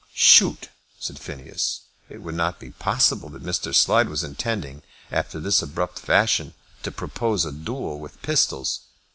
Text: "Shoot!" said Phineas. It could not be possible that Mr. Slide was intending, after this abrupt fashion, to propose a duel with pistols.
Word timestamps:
"Shoot!" 0.15 0.69
said 0.99 1.19
Phineas. 1.19 1.81
It 2.09 2.23
could 2.23 2.33
not 2.33 2.59
be 2.59 2.71
possible 2.71 3.29
that 3.29 3.43
Mr. 3.43 3.71
Slide 3.71 4.09
was 4.09 4.23
intending, 4.23 4.81
after 5.11 5.39
this 5.39 5.61
abrupt 5.61 5.99
fashion, 5.99 6.55
to 6.81 6.89
propose 6.91 7.45
a 7.45 7.51
duel 7.51 7.99
with 7.99 8.19
pistols. 8.23 8.79